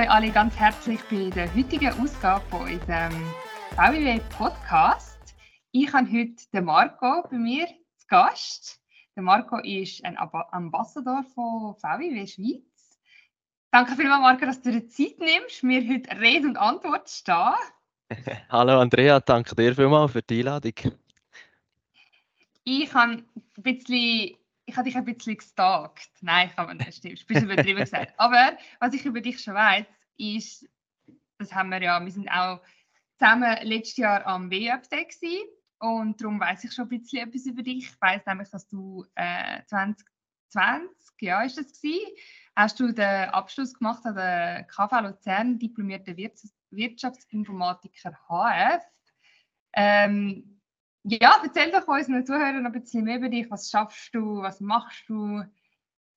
[0.00, 3.12] euch alle ganz herzlich bei der heutigen Ausgabe von unserem
[3.74, 5.18] VWW Podcast.
[5.72, 8.80] Ich habe heute den Marco bei mir zu Gast.
[9.14, 12.98] Der Marco ist ein Ambassador von VWW Schweiz.
[13.72, 17.54] Danke vielmals, Marco, dass du dir Zeit nimmst, mir heute Rede und Antwort zu stehen.
[18.48, 20.74] Hallo Andrea, danke dir vielmals für die Einladung.
[22.64, 23.24] Ich habe ein
[23.56, 24.36] bisschen
[24.70, 26.10] ich habe dich ein bisschen gestalkt.
[26.20, 27.20] Nein, kann man nicht, stimmt.
[27.20, 28.14] Ein bisschen übertrieben gesagt.
[28.18, 30.68] Aber was ich über dich schon weiß, ist,
[31.38, 32.60] das haben wir ja, wir sind auch
[33.18, 35.48] zusammen letztes Jahr am gewesen,
[35.80, 37.86] und darum weiß ich schon ein bisschen etwas über dich.
[37.86, 42.14] Ich weiß nämlich, dass du äh, 2020, ja, ist das gewesen,
[42.54, 46.14] hast du den Abschluss gemacht an der KV Luzern, diplomierter
[46.70, 48.84] Wirtschaftsinformatiker HF.
[49.72, 50.59] Ähm,
[51.04, 53.50] ja, erzähl doch unseren Zuhörern ein bisschen mehr über dich.
[53.50, 54.42] Was schaffst du?
[54.42, 55.42] Was machst du?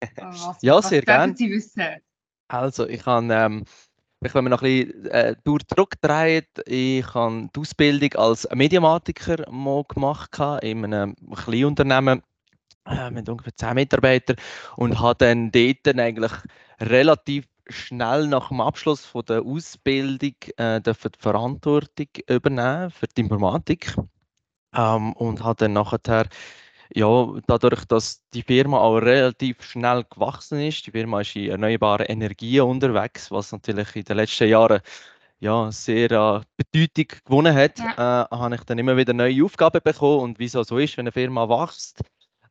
[0.18, 1.36] Was, ja, sehr gerne.
[1.36, 2.02] Sie wissen?
[2.50, 3.64] Also, ich habe, ähm,
[4.24, 5.36] ich wenn man noch ein bisschen äh,
[5.70, 12.22] zurückdreht, ich habe die Ausbildung als Mediamatiker mal gemacht in einem kleinen Unternehmen
[12.86, 14.36] äh, mit ungefähr 10 Mitarbeitern
[14.76, 16.32] und habe dann dort eigentlich
[16.82, 23.96] relativ schnell nach dem Abschluss von der Ausbildung äh, die Verantwortung übernehmen für die Informatik
[24.76, 26.28] ähm, und hat dann nachher,
[26.94, 32.06] ja, dadurch, dass die Firma auch relativ schnell gewachsen ist, die Firma ist in erneuerbaren
[32.06, 34.82] Energien unterwegs, was natürlich in den letzten Jahren
[35.44, 38.24] ja, sehr äh, Bedeutung gewonnen hat, ja.
[38.32, 40.20] äh, habe ich dann immer wieder neue Aufgaben bekommen.
[40.20, 42.02] Und wie es so ist, wenn eine Firma wächst,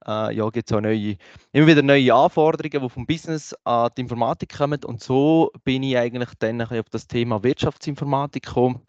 [0.06, 1.16] äh, ja, gibt es auch neue,
[1.52, 4.84] immer wieder neue Anforderungen, die vom Business an die Informatik kommen.
[4.84, 8.82] Und so bin ich eigentlich dann auf das Thema Wirtschaftsinformatik gekommen.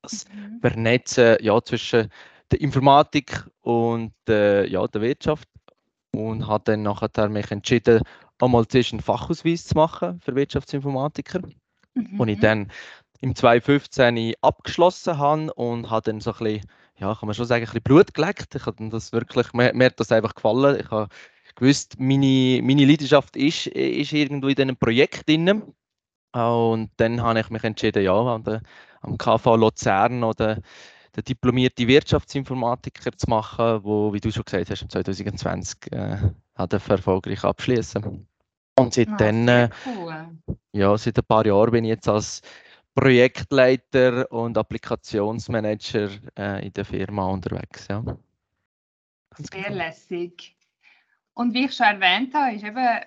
[0.00, 0.60] Das mhm.
[0.60, 2.08] Vernetzen ja, zwischen
[2.52, 5.48] der Informatik und äh, ja, der Wirtschaft
[6.14, 8.02] und habe dann nachher mich entschieden,
[8.38, 11.40] einmal zuerst einen Fachausweis zu machen für Wirtschaftsinformatiker,
[11.94, 12.20] mhm.
[12.20, 12.70] und ich dann
[13.20, 16.66] im 2015 abgeschlossen habe und habe dann so ein bisschen,
[16.98, 18.54] ja, kann man schon sagen, ein bisschen Blut geleckt.
[18.54, 20.80] Ich habe das wirklich, mir, mir hat das einfach gefallen.
[20.80, 21.08] Ich habe
[21.54, 25.62] gewusst, meine, meine Leidenschaft ist, ist irgendwo in diesem Projekt drin.
[26.32, 28.62] Und dann habe ich mich entschieden, ja, an der,
[29.02, 30.58] am KV Luzern oder
[31.16, 36.16] den diplomierten Wirtschaftsinformatiker zu machen, wo, wie du schon gesagt hast, im 2020 äh,
[36.54, 38.26] hat er erfolgreich abschließen.
[38.78, 40.28] Und seitdem, ah, äh, cool.
[40.72, 42.40] ja, seit ein paar Jahren bin ich jetzt als
[42.94, 46.08] Projektleiter und Applikationsmanager
[46.38, 47.86] äh, in der Firma unterwegs.
[47.88, 48.02] Ja.
[49.36, 49.76] Sehr genau.
[49.76, 50.56] lässig.
[51.34, 53.00] Und wie ich schon erwähnt habe, ist eben,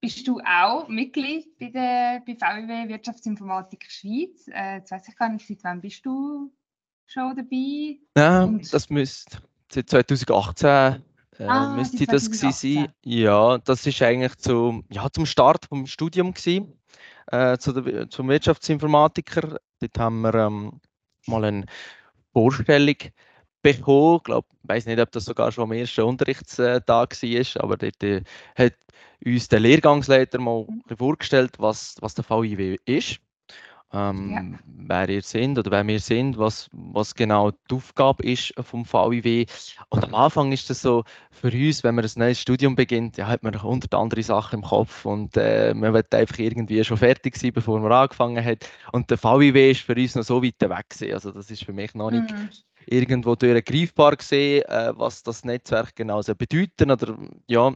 [0.00, 4.48] bist du auch Mitglied bei der bei VW Wirtschaftsinformatik Schweiz.
[4.48, 6.52] Äh, jetzt weiß ich gar nicht, seit wann bist du
[7.06, 7.98] schon dabei?
[8.16, 9.38] Ja, das müsste
[9.70, 11.02] seit 2018
[11.38, 12.92] äh, ah, müsste das gewesen sein.
[13.04, 16.78] Ja, das ist eigentlich zu, ja, zum Start vom Studium gewesen,
[17.26, 19.58] äh, zu der, zum Wirtschaftsinformatiker.
[19.80, 20.80] Dort haben wir ähm,
[21.26, 21.66] mal eine
[22.32, 22.96] Vorstellung
[23.62, 24.16] bekommen.
[24.18, 28.22] Ich glaube, weiß nicht, ob das sogar schon am ersten Unterrichtstag war, aber dort äh,
[28.56, 28.74] hat
[29.24, 30.96] uns der Lehrgangsleiter mal mhm.
[30.96, 33.20] vorgestellt, was, was der VIW ist
[33.94, 34.42] ähm, ja.
[34.88, 39.46] wer ihr sind oder wer wir sind, was, was genau die Aufgabe ist vom VIW.
[39.90, 43.28] Und am Anfang ist das so für uns, wenn man ein neues Studium beginnt, ja,
[43.28, 47.36] hat man hundert andere Sachen im Kopf und äh, man wird einfach irgendwie schon fertig
[47.36, 48.68] sein, bevor man angefangen hat.
[48.92, 51.14] Und der VIW ist für uns noch so weit weg gewesen.
[51.14, 52.48] Also das ist für mich noch nicht mhm.
[52.86, 57.16] irgendwo greifbar gesehen, äh, was das Netzwerk genau so bedeuten oder
[57.46, 57.72] ja,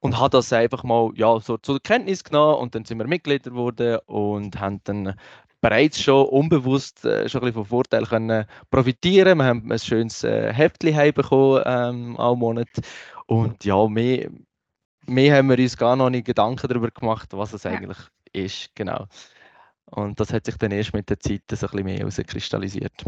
[0.00, 3.50] und habe das einfach mal ja, so zur Kenntnis genommen und dann sind wir Mitglieder
[3.50, 5.14] geworden und haben dann
[5.60, 9.38] bereits schon unbewusst äh, schon ein bisschen von Vorteil können profitieren.
[9.38, 12.68] Wir haben ein schönes äh, Heftchen bekommen ähm, am Monat
[13.26, 14.30] und ja, mehr,
[15.06, 17.72] mehr haben wir uns gar noch nicht Gedanken darüber gemacht, was es ja.
[17.72, 17.98] eigentlich
[18.32, 19.06] ist, genau.
[19.90, 23.04] Und das hat sich dann erst mit der Zeit so ein bisschen mehr herauskristallisiert.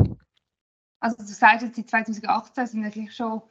[1.00, 3.42] Also du sagst jetzt, seit 2018 sind eigentlich schon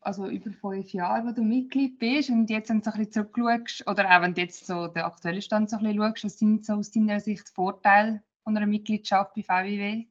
[0.00, 3.30] also über fünf Jahre, wo du Mitglied bist und jetzt wenn du so ein bisschen
[3.34, 6.38] zurückschaust, oder auch wenn du jetzt so den aktuellen Stand so ein bisschen schaust, was
[6.38, 10.04] sind so aus deiner Sicht Vorteile von einer Mitgliedschaft bei VWW?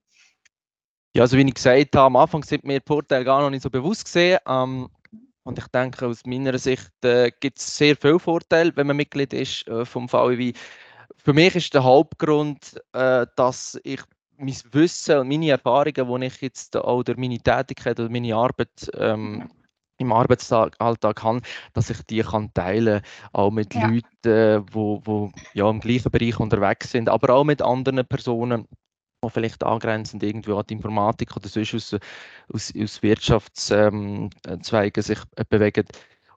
[1.16, 3.62] Ja, also wie ich gesagt habe, am Anfang sind mir die Vorteile gar noch nicht
[3.62, 4.40] so bewusst gesehen.
[4.48, 4.90] Ähm,
[5.44, 9.34] und ich denke, aus meiner Sicht äh, gibt es sehr viele Vorteile, wenn man Mitglied
[9.34, 10.54] ist äh, vom VWW.
[11.18, 14.02] Für mich ist der Hauptgrund, äh, dass ich
[14.44, 18.92] mein Wissen und meine Erfahrungen, die ich jetzt auch durch meine Tätigkeit oder meine Arbeit
[18.98, 19.50] ähm,
[19.98, 21.42] im Arbeitsalltag habe,
[21.74, 23.02] dass ich die kann teilen
[23.32, 23.88] auch mit ja.
[23.88, 28.68] Leuten, die wo, wo, ja, im gleichen Bereich unterwegs sind, aber auch mit anderen Personen,
[29.24, 31.96] die vielleicht angrenzend irgendwie an die Informatik oder sonst aus,
[32.54, 35.20] aus, aus Wirtschaftszweigen sich
[35.50, 35.86] bewegen.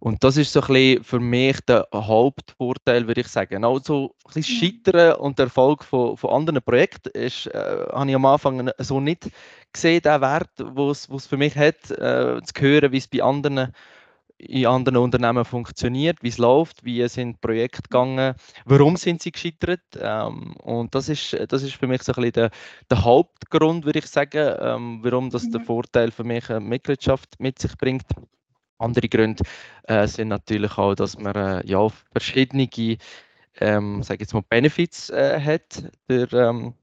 [0.00, 3.64] Und das ist so ein bisschen für mich der Hauptvorteil, würde ich sagen.
[3.64, 8.14] Also ein bisschen Scheitern und der Erfolg von, von anderen Projekten ist, äh, habe ich
[8.14, 9.30] am Anfang so nicht
[9.72, 13.72] gesehen, den Wert, den es für mich hat, äh, zu hören, wie es bei anderen
[14.38, 18.34] in anderen Unternehmen funktioniert, wie es läuft, wie sind Projekte gegangen,
[18.64, 19.80] warum sind sie gescheitert.
[19.98, 22.50] Ähm, und das ist, das ist für mich so ein bisschen der,
[22.90, 25.52] der Hauptgrund, würde ich sagen, ähm, warum das mhm.
[25.52, 28.04] der Vorteil für mich eine Mitgliedschaft mit sich bringt.
[28.78, 29.44] Andere Gründe
[29.84, 32.68] äh, sind natürlich auch, dass man äh, ja, verschiedene
[33.58, 36.74] ähm, sage jetzt mal Benefits äh, hat durch, ähm,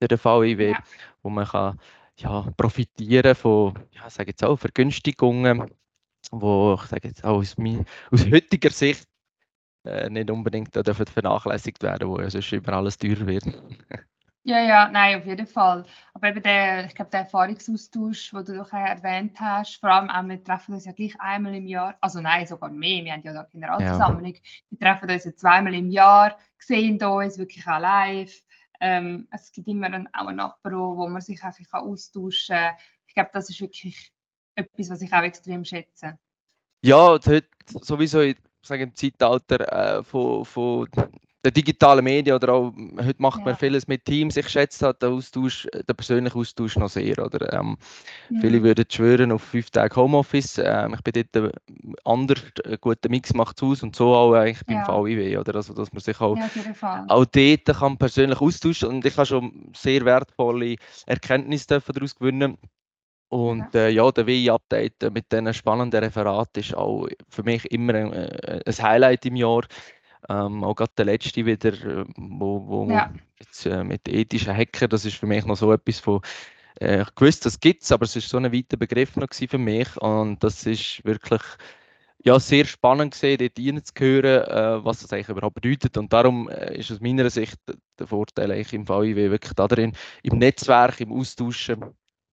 [0.00, 0.78] den VIW, ja.
[1.22, 1.78] wo man kann
[2.16, 5.68] ja, profitieren von ja, sage jetzt auch Vergünstigungen
[6.30, 9.08] wo ich sage jetzt auch aus, mein, aus heutiger Sicht
[9.84, 13.44] äh, nicht unbedingt dürfen vernachlässigt werden, wo ja sonst über alles teurer wird.
[14.44, 15.84] ja, ja, nein, auf jeden Fall.
[16.14, 20.28] Aber eben der, ich glaube, der Erfahrungsaustausch, den du doch erwähnt hast, vor allem auch,
[20.28, 23.32] wir treffen uns ja gleich einmal im Jahr, also nein, sogar mehr, wir haben ja
[23.32, 24.40] da Generalversammlung, ja.
[24.70, 28.42] wir treffen uns ja zweimal im Jahr, sehen uns wirklich auch live.
[28.80, 32.74] Ähm, es gibt immer ein, auch ein Apero, wo man sich einfach austauschen kann.
[33.06, 34.12] Ich glaube, das ist wirklich
[34.56, 36.18] etwas, was ich auch extrem schätze.
[36.84, 40.88] Ja, heute sowieso ich sage, im Zeitalter äh, von, von
[41.44, 43.46] der digitalen Medien oder auch, heute macht ja.
[43.46, 44.36] man vieles mit Teams.
[44.36, 47.18] Ich schätze halt den Austausch, den persönlichen Austausch noch sehr.
[47.18, 47.52] Oder?
[47.52, 47.76] Ähm,
[48.30, 48.40] ja.
[48.40, 50.58] Viele würden schwören auf fünf Tage Homeoffice.
[50.58, 51.54] Ähm, ich bin dort
[52.04, 54.88] anders, einen guten Mix macht es aus und so auch eigentlich beim ja.
[54.88, 55.38] VIW.
[55.38, 55.56] Oder?
[55.56, 59.72] Also, dass man sich auch, ja, auch dort kann persönlich austauschen und ich habe schon
[59.76, 62.56] sehr wertvolle Erkenntnisse daraus gewinnen
[63.32, 68.12] und äh, ja, der WI-Update mit diesen spannenden Referaten ist auch für mich immer ein,
[68.12, 69.62] äh, ein Highlight im Jahr.
[70.28, 73.12] Ähm, auch gerade der letzte wieder, wo, wo ja.
[73.38, 76.20] jetzt, äh, mit ethischen Hacker, das ist für mich noch so etwas von,
[76.80, 79.58] äh, ich wusste, das gibt es, aber es ist so ein weiter Begriff noch für
[79.58, 81.42] mich und das ist wirklich
[82.24, 85.96] ja, sehr spannend gesehen, dort reinzuhören, äh, was das eigentlich überhaupt bedeutet.
[85.96, 87.58] Und darum äh, ist aus meiner Sicht
[87.98, 89.92] der Vorteil eigentlich im VIW wirklich darin,
[90.22, 91.84] im Netzwerk, im Austauschen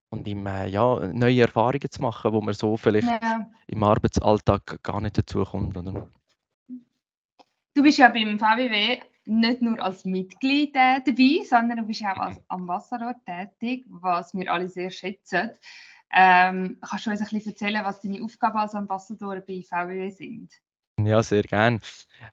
[0.09, 3.47] und ihm äh, ja, neue Erfahrungen zu machen, wo man so vielleicht ja.
[3.68, 5.75] im Arbeitsalltag gar nicht dazu kommt.
[5.75, 6.07] Oder?
[7.79, 12.17] Du bist ja beim VWW nicht nur als Mitglied äh, dabei, sondern du bist auch
[12.17, 15.51] als Ambassador tätig, was wir alle sehr schätzen.
[16.11, 20.51] Ähm, kannst du uns ein bisschen erzählen, was deine Aufgaben als Ambassador bei VWW sind?
[21.06, 21.80] Ja, sehr gerne.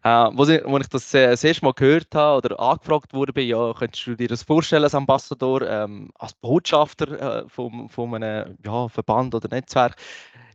[0.03, 3.73] Äh, als, ich, ich das äh, das erste Mal gehört habe oder angefragt wurde, ja,
[3.75, 8.89] könntest du dir das vorstellen als Ambassador, ähm, als Botschafter äh, von, von einem ja,
[8.89, 9.97] Verband oder Netzwerk?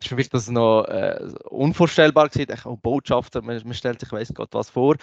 [0.02, 1.20] ist für mich das noch äh,
[1.50, 2.54] unvorstellbar gewesen.
[2.54, 4.96] Ich, oh, Botschafter, man, man, stellt sich weiß Gott was vor.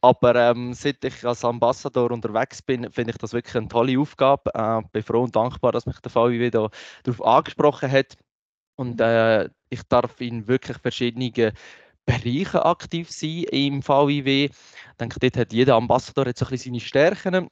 [0.00, 4.50] Aber ähm, seit ich als Ambassador unterwegs bin, finde ich das wirklich eine tolle Aufgabe.
[4.54, 6.70] Äh, bin froh und dankbar, dass mich der VW wieder
[7.02, 8.16] darauf angesprochen hat.
[8.76, 11.52] Und äh, ich darf in wirklich verschiedene
[12.06, 14.44] Bereichen aktiv sein im VIW.
[14.46, 14.50] Ich
[14.98, 17.48] denke, dort hat jeder Ambassador jetzt ein bisschen seine Stärken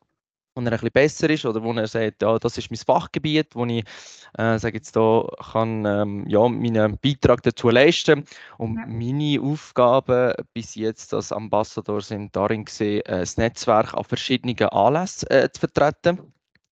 [0.54, 3.54] wo er ein bisschen besser ist oder wo er sagt, ja, das ist mein Fachgebiet,
[3.54, 3.84] wo ich,
[4.38, 8.24] äh, sage jetzt da, kann ähm, ja, meinen Beitrag dazu leisten.
[8.58, 8.86] Und ja.
[8.86, 15.28] meine Aufgaben bis jetzt als Ambassador sind darin gesehen, äh, das Netzwerk an verschiedenen Anlässen
[15.30, 16.32] äh, zu vertreten.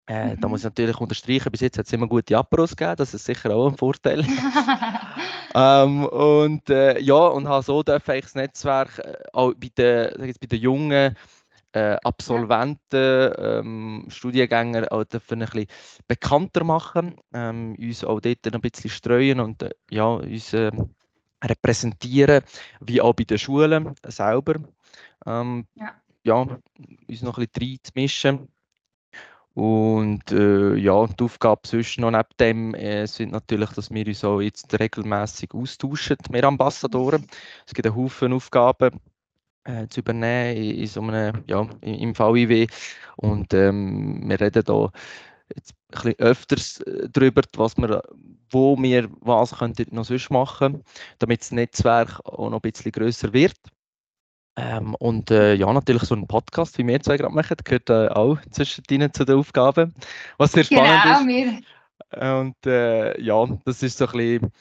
[0.10, 0.42] Äh, mhm.
[0.42, 3.26] Da muss ich natürlich unterstreichen, bis jetzt hat es immer gute Aperos gegeben, das ist
[3.26, 4.26] sicher auch ein Vorteil.
[5.56, 10.26] ähm, und äh, ja, und habe so dürfen ich das Netzwerk äh, auch bei den,
[10.26, 11.16] jetzt bei den jungen
[11.74, 15.68] äh, Absolventen, ähm, Studiengänger auch dürfen ein bisschen
[16.08, 20.72] bekannter machen, ähm, uns auch dort ein bisschen streuen und äh, ja, uns äh,
[21.44, 22.42] repräsentieren,
[22.80, 24.56] wie auch bei den Schulen selber.
[25.28, 25.94] Ähm, ja.
[26.24, 26.48] ja,
[27.08, 28.50] uns noch ein bisschen reinzumischen
[29.56, 34.24] und äh, ja, die Aufgabe sonst noch neben dem äh, sind natürlich, dass wir uns
[34.24, 37.26] auch jetzt regelmäßig austauschen, wir Ambassadoren.
[37.66, 39.00] Es gibt einen Haufen Aufgaben
[39.66, 42.68] äh, zu übernehmen in, in so einem, ja, im VIW
[43.18, 44.92] und ähm, wir reden da
[45.56, 48.04] jetzt ein bisschen öfters äh, darüber, was wir,
[48.52, 50.84] wo wir was könnten noch sonst machen,
[51.20, 53.56] damit das Netzwerk auch noch ein bisschen grösser wird.
[54.60, 58.10] Ähm, und äh, ja, natürlich so ein Podcast, wie wir zwei gerade machen, gehört äh,
[58.10, 59.94] auch zwischendrin zu den Aufgaben,
[60.38, 61.28] was sehr spannend genau, ist.
[61.28, 62.42] Wir.
[62.42, 64.52] Und äh, ja, das ist so ein bisschen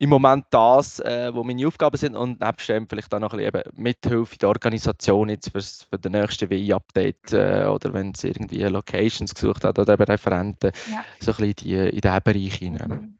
[0.00, 3.38] im Moment das, äh, wo meine Aufgaben sind und nebst dem vielleicht auch noch ein
[3.38, 8.22] bisschen eben Mithilfe der Organisation jetzt für, für den nächsten WI-Update äh, oder wenn es
[8.22, 11.04] irgendwie Locations gesucht hat oder eben Referenten, ja.
[11.18, 12.88] so ein bisschen die, in diesen Bereich hinein.
[12.88, 13.18] Mhm.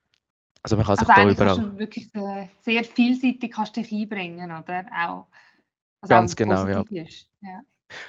[0.63, 1.57] Also man kann also sich da überall...
[1.57, 2.11] Du wirklich
[2.63, 4.85] sehr vielseitig kannst dich einbringen, oder?
[4.93, 5.27] Auch
[6.01, 6.85] also Ganz genau, ja.
[6.91, 7.61] ja.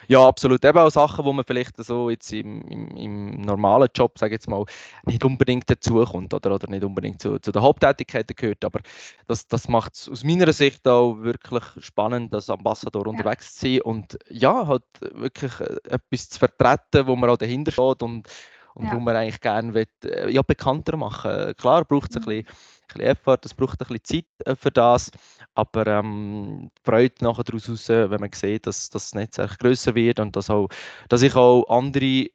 [0.08, 0.63] Ja, absolut.
[0.65, 4.39] Eben auch Sachen, wo man vielleicht so jetzt im, im, im normalen Job, sage ich
[4.39, 4.65] jetzt mal,
[5.05, 8.65] nicht unbedingt dazukommt oder, oder nicht unbedingt zu, zu den Haupttätigkeiten gehört.
[8.65, 8.81] Aber
[9.27, 13.10] das, das macht es aus meiner Sicht auch wirklich spannend, als Ambassador ja.
[13.12, 17.72] unterwegs zu sein und ja, halt wirklich äh, etwas zu vertreten, wo man auch dahinter
[17.72, 18.27] steht und,
[18.74, 18.93] und ja.
[18.93, 22.43] wo man eigentlich gerne will, äh, ja, bekannter machen Klar braucht es ein mhm.
[22.43, 25.12] bisschen bisschen Effort, es braucht ein bisschen Zeit äh, für das,
[25.56, 29.96] aber ähm, die Freude nachher daraus raus, wenn man sieht, dass, dass das Netzwerk größer
[29.96, 30.70] wird und dass, auch,
[31.10, 32.27] dass ich auch andere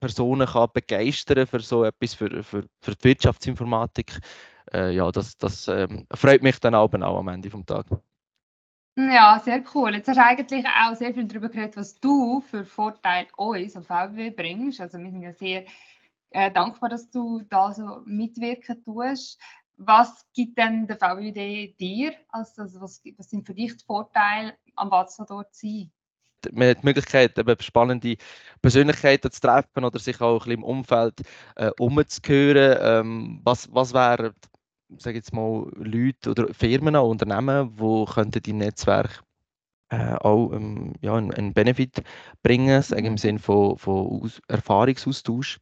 [0.00, 4.18] Personen kann begeistern für so etwas, für, für, für die Wirtschaftsinformatik,
[4.72, 7.98] äh, ja, das, das ähm, freut mich dann auch, auch am Ende des Tages.
[8.96, 9.94] Ja, sehr cool.
[9.94, 13.86] Jetzt hast du eigentlich auch sehr viel darüber geredet, was du für Vorteile uns auf
[13.86, 14.80] VW bringst.
[14.82, 15.64] Also wir sind ja sehr
[16.30, 19.40] äh, dankbar, dass du da so mitwirken tust
[19.76, 22.14] was gibt denn der VWD dir?
[22.28, 25.92] Also, was, was sind für dich die Vorteile, am Ambassador zu sein?
[26.50, 28.16] man hat die Möglichkeit, eben spannende
[28.60, 31.22] Persönlichkeiten zu treffen oder sich auch ein bisschen im Umfeld
[31.56, 32.78] äh, umzuhören.
[32.80, 34.32] Ähm, was, was wären,
[34.98, 39.22] sage jetzt mal, Leute oder Firmen oder Unternehmen, die könnten im Netzwerk
[39.90, 42.02] äh, auch ähm, ja, einen, einen Benefit
[42.42, 43.18] bringen, sagen im mhm.
[43.18, 45.58] Sinne von, von Aus Erfahrungsaustausch.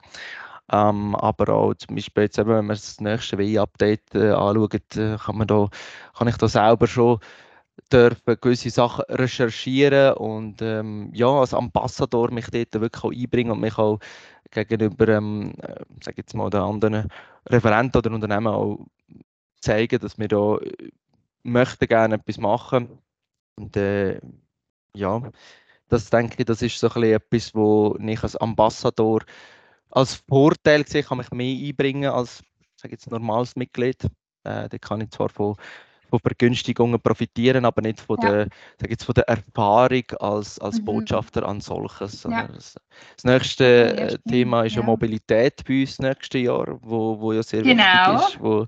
[0.72, 5.16] Ähm, aber auch zum Beispiel jetzt eben, wenn man das nächste WI-Update äh, anschaut, äh,
[5.16, 5.68] kann, man da,
[6.16, 7.18] kann ich da selber schon
[7.92, 13.60] dürfen gewisse Sachen recherchieren und ähm, ja, als Ambassador mich dort wirklich auch einbringen und
[13.60, 13.98] mich auch
[14.50, 17.08] gegenüber, ähm, äh, sag jetzt mal, den anderen
[17.48, 18.86] Referenten oder Unternehmen auch
[19.60, 20.90] zeigen, dass wir da äh,
[21.42, 22.98] möchten gerne etwas machen.
[23.56, 24.20] Und äh,
[24.94, 25.22] ja,
[25.88, 29.22] das denke ich, das ist so ein bisschen etwas, wo ich als Ambassador
[29.90, 32.42] als Vorteil gesehen, kann mich mehr einbringen als
[32.80, 34.02] sage jetzt, normales Mitglied.
[34.44, 35.56] Äh, da kann ich zwar von,
[36.08, 38.30] von Vergünstigungen profitieren, aber nicht von, ja.
[38.30, 38.48] der,
[38.80, 40.84] sag jetzt, von der Erfahrung als, als mhm.
[40.86, 42.22] Botschafter an solches.
[42.24, 42.48] Ja.
[42.48, 42.74] Das,
[43.16, 44.82] das, nächste äh, Thema ist ja.
[44.82, 47.82] Mobilität bei uns nächstes Jahr, wo, wo ja sehr genau.
[48.14, 48.40] wichtig ist.
[48.40, 48.66] Wo,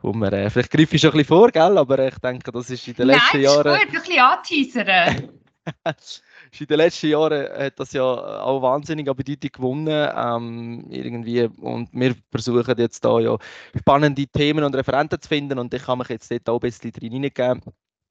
[0.00, 1.78] wo man, äh, vielleicht greife ich schon ein bisschen vor, gell?
[1.78, 3.72] aber ich denke, das ist in den letzten Jahren...
[3.72, 5.28] Nein, ist gut, ein bisschen anteasern.
[6.60, 10.08] in den letzten Jahren hat das ja auch wahnsinnig an Bedeutung gewonnen.
[10.14, 13.36] Ähm, irgendwie, und wir versuchen jetzt da ja
[13.78, 16.92] spannende Themen und Referenten zu finden und ich kann mich jetzt dort auch ein bisschen
[16.92, 17.62] drin hineingeben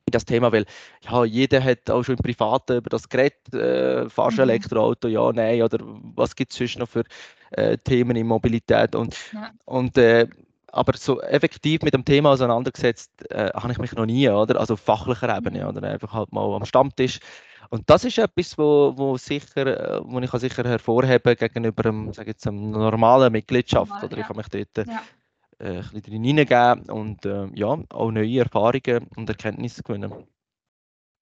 [0.06, 0.66] in das Thema, weil
[1.02, 4.44] ja, jeder hat auch schon im Privaten über das Gerät, äh, fahrst mhm.
[4.44, 5.78] Elektroauto, ja, nein, oder
[6.16, 7.04] was gibt es sonst noch für
[7.52, 9.52] äh, Themen in Mobilität und, ja.
[9.66, 10.28] und äh,
[10.74, 14.60] aber so effektiv mit dem Thema auseinandergesetzt äh, habe ich mich noch nie, oder?
[14.60, 15.68] Also auf fachlicher Ebene, mhm.
[15.68, 17.20] oder einfach halt mal am Stammtisch
[17.72, 22.32] und das ist etwas, wo, wo, sicher, äh, wo ich sicher hervorheben gegenüber einem, sage
[22.32, 23.90] jetzt, einer normalen Mitgliedschaft.
[23.90, 25.02] Normal, oder ich kann mich dort ja.
[25.60, 30.12] äh, ein bisschen hineingeben und äh, ja, auch neue Erfahrungen und Erkenntnisse gewinnen.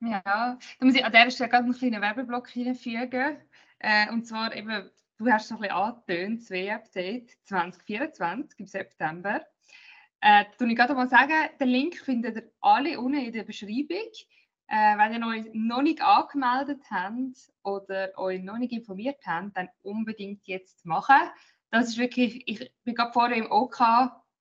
[0.02, 3.38] Ja, da muss ich an dieser Stelle gerade einen kleinen Werbeblock hineinfügen.
[3.78, 4.90] Äh, und zwar eben,
[5.20, 9.42] du hast es ein bisschen angetönt, das W-Update 2024 im September.
[10.22, 14.10] Äh, ich gerade mal sagen, den Link findet ihr alle unten in der Beschreibung.
[14.72, 19.70] Äh, wenn ihr euch noch nicht angemeldet habt oder euch noch nicht informiert habt, dann
[19.82, 21.18] unbedingt jetzt machen.
[21.72, 23.80] Das ist wirklich, ich bin gerade vorher im OK,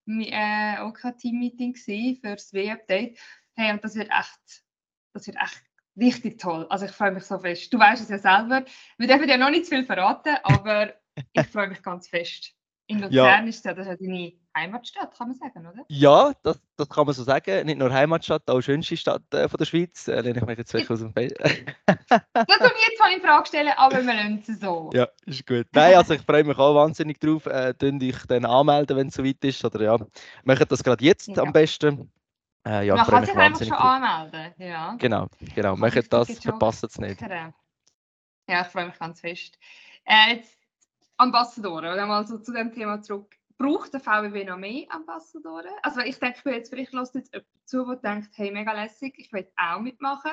[0.06, 3.18] äh, OK Team Meeting für das W-Update.
[3.54, 4.64] Hey, und das wird echt,
[5.14, 5.62] das wird echt
[5.96, 6.66] richtig toll.
[6.68, 7.72] Also ich freue mich so fest.
[7.72, 8.64] Du weißt es ja selber.
[8.98, 10.94] Wir dürfen ja noch nicht zu viel verraten, aber
[11.32, 12.54] ich freue mich ganz fest.
[12.90, 13.38] In Luzern ja.
[13.40, 15.84] ist ja, das ja deine Heimatstadt, kann man sagen, oder?
[15.88, 17.66] Ja, das, das kann man so sagen.
[17.66, 20.08] Nicht nur Heimatstadt, auch schönste Stadt äh, von der Schweiz.
[20.08, 21.38] Äh, lehne ich mich jetzt wirklich aus dem Feld.
[21.86, 24.88] das soll ich jetzt mal in Frage stellen, aber wir lassen es so.
[24.94, 25.66] Ja, ist gut.
[25.72, 27.44] Nein, also ich freue mich auch wahnsinnig drauf.
[27.44, 29.62] Äh, dich dann anmelden, wenn es soweit ist.
[29.66, 29.98] Oder ja,
[30.44, 31.42] macht das gerade jetzt ja.
[31.42, 32.10] am besten.
[32.66, 33.80] Äh, ja, man kann sich einfach schon drauf.
[33.80, 34.54] anmelden.
[34.56, 34.96] Ja.
[34.98, 35.76] Genau, genau.
[35.76, 37.20] Macht das, verpasst es nicht.
[37.20, 39.58] Ja, ich freue mich ganz fest.
[40.06, 40.57] Äh, jetzt
[41.18, 43.34] Ambassadoren, oder mal so zu dem Thema zurück.
[43.58, 45.72] Braucht der VWW noch mehr Ambassadoren?
[45.82, 49.32] Also ich denke, jetzt, vielleicht lässt jetzt jemand zu, der denkt, hey, mega lässig, ich
[49.32, 50.30] will auch mitmachen.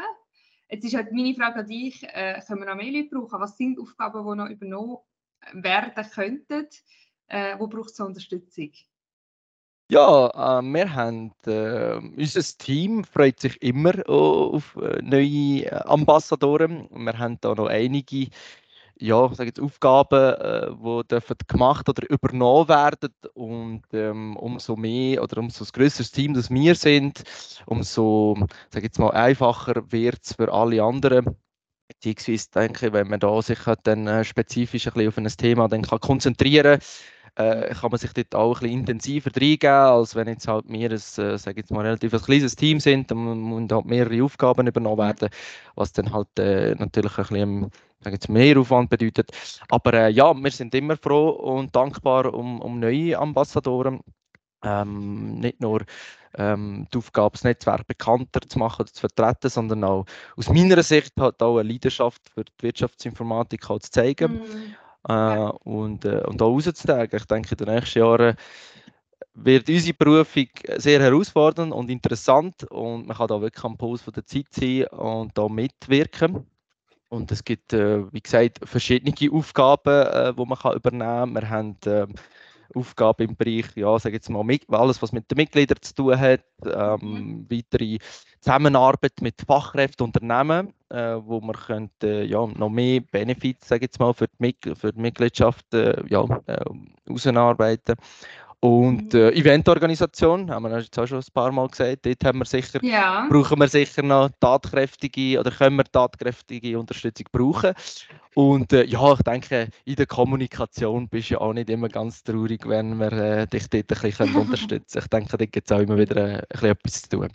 [0.70, 3.40] Jetzt ist halt meine Frage an dich, äh, können wir noch mehr Leute brauchen?
[3.40, 4.98] Was sind Aufgaben, die noch übernommen
[5.54, 6.68] werden könnten?
[7.28, 8.72] Äh, wo braucht es Unterstützung?
[9.92, 16.90] Ja, äh, wir haben, äh, unser Team freut sich immer auf äh, neue Ambassadoren.
[16.92, 18.30] Wir haben da noch einige
[18.98, 25.22] ja, sage jetzt Aufgaben, äh, die dürfen gemacht oder übernommen werden und ähm, umso mehr
[25.24, 27.24] oder umso größeres Team, das wir sind,
[27.66, 28.38] umso,
[28.70, 31.38] sage jetzt mal, einfacher wird es für alle anderen.
[31.88, 35.68] Beziehungsweise denke ich, wenn man da sich halt dann äh, spezifisch ein auf ein Thema
[35.68, 36.80] dann kann konzentrieren
[37.36, 40.94] äh, kann man sich dort auch ein intensiver reingeben, als wenn jetzt halt wir ein,
[40.94, 45.30] äh, sage jetzt mal, relativ ein kleines Team sind und halt mehrere Aufgaben übernommen werden,
[45.76, 47.72] was dann halt äh, natürlich ein bisschen
[48.02, 49.32] sage jetzt, mehr Aufwand bedeutet.
[49.70, 54.02] Aber äh, ja, wir sind immer froh und dankbar um, um neue Ambassadoren.
[54.64, 55.86] Ähm, nicht nur
[56.38, 60.82] ähm, die Aufgabe, das Netzwerk bekannter zu machen oder zu vertreten, sondern auch aus meiner
[60.84, 64.76] Sicht halt auch eine Leidenschaft für die Wirtschaftsinformatik halt zu zeigen mhm.
[65.08, 67.20] äh, und, äh, und auch rauszutragen.
[67.20, 68.36] Ich denke, in den nächsten Jahren
[69.36, 70.48] wird unsere Berufung
[70.78, 74.86] sehr herausfordernd und interessant und man kann da wirklich am Puls von der Zeit sein
[74.88, 76.48] und da mitwirken.
[77.10, 81.36] Und es gibt, äh, wie gesagt, verschiedene Aufgaben, äh, die man kann übernehmen kann.
[81.36, 82.08] Wir haben äh,
[82.74, 86.44] Aufgaben im Bereich, ja, sage jetzt mal, alles, was mit den Mitgliedern zu tun hat,
[86.66, 87.48] ähm, mhm.
[87.50, 88.00] weitere
[88.42, 94.14] Zusammenarbeit mit Fachkräften, Unternehmen, äh, wo man könnte, ja, noch mehr Benefits, sage jetzt mal,
[94.14, 96.66] für die, für die Mitgliedschaft äh, ja, äh,
[97.10, 97.96] ausarbeiten.
[98.66, 99.20] Und mhm.
[99.20, 102.84] äh, Eventorganisation, haben wir jetzt auch schon ein paar Mal gesagt, dort haben wir sicher,
[102.84, 103.28] ja.
[103.30, 107.76] brauchen wir sicher noch tatkräftige oder können wir tatkräftige Unterstützung brauchen.
[108.34, 112.24] Und äh, ja, ich denke, in der Kommunikation bist du ja auch nicht immer ganz
[112.24, 115.04] traurig, wenn wir äh, dich dort ein bisschen unterstützen können.
[115.04, 117.28] Ich denke, da gibt es auch immer wieder äh, ein bisschen etwas zu tun.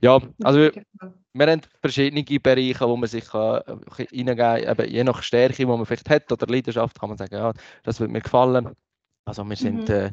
[0.00, 0.72] Ja, also wir,
[1.32, 5.66] wir haben verschiedene Bereiche, wo man sich kann, äh, reingeben kann, je nach Stärke, die
[5.66, 8.76] man vielleicht hat oder Leidenschaft, kann man sagen, ja, das wird mir gefallen.
[9.24, 9.88] Also wir sind...
[9.88, 10.12] Mhm äh,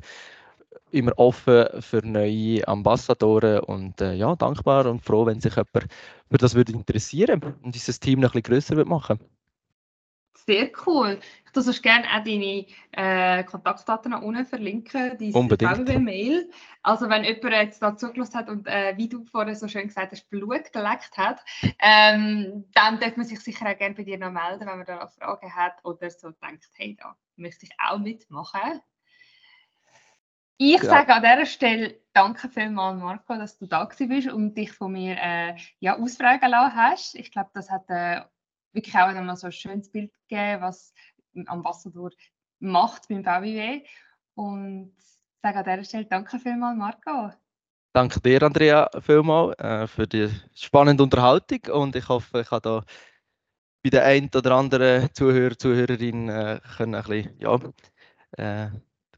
[0.91, 5.87] immer offen für neue Ambassadoren und äh, ja, dankbar und froh, wenn sich jemand
[6.29, 9.19] für das würde interessieren und dieses Team noch ein bisschen grösser machen
[10.45, 11.19] Sehr cool.
[11.45, 16.51] Ich würde sonst gerne auch deine äh, Kontaktdaten nach unten verlinken, deine VW-Mail.
[16.83, 20.11] Also wenn jemand jetzt da zugelassen hat und äh, wie du vorher so schön gesagt
[20.11, 21.43] hast, Blut geleckt hat,
[21.79, 24.99] ähm, dann darf man sich sicher auch gerne bei dir noch melden, wenn man da
[24.99, 28.81] noch Fragen hat oder so denkt, hey, da möchte ich auch mitmachen.
[30.57, 30.89] Ich ja.
[30.89, 35.17] sage an dieser Stelle danke vielmals, Marco, dass du da bist und dich von mir
[35.19, 37.15] äh, ja, ausfragen lassen hast.
[37.15, 38.21] Ich glaube, das hat äh,
[38.71, 40.93] wirklich auch einmal so ein schönes Bild gegeben, was
[41.35, 42.11] ein Ambassador
[42.59, 43.83] macht beim VWW.
[44.35, 45.05] Und ich
[45.41, 47.33] sage an dieser Stelle danke vielmals, Marco.
[47.93, 52.83] Danke dir, Andrea, vielmals äh, für die spannende Unterhaltung und ich hoffe, ich habe da
[53.83, 57.59] bei der einen oder anderen Zuhörer, Zuhörerin äh, können ein bisschen, ja,
[58.37, 58.69] äh,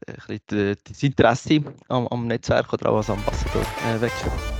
[0.06, 4.57] ein bisschen das Interesse am, am Netzwerk oder auch als Ambassador äh, wechseln.